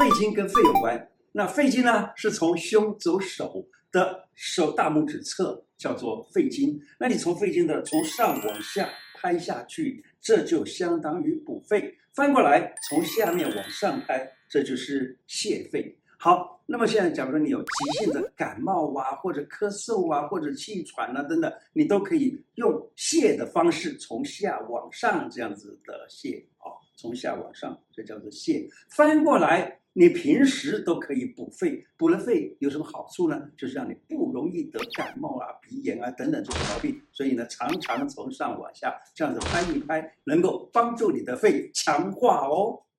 [0.00, 1.10] 肺经跟肺有关。
[1.30, 6.80] 那肺经呢，是从胸走手的手大拇指侧，叫做肺经。
[6.98, 11.94] 那你从肺经的从上往下拍下去，这就相当于补肺。
[12.14, 15.94] 翻过来，从下面往上拍，这就是泻肺。
[16.18, 28.68] 好，那么现在，假如说你有急性的感冒啊，或者咳嗽啊，或者气喘啊等等，你都可以用泻的方式，从下往上这样子的泻，哦，从下往上，这叫做泻。
[28.90, 33.50] 翻过来，你平时都可以补肺，补了肺有什么好处呢？
[33.56, 37.00] 就是让你不容易得感冒啊、鼻炎啊等等这些毛病。
[37.12, 42.80] 所以呢，常常从上往下这样子拍一拍，能够帮助你的肺强化哦。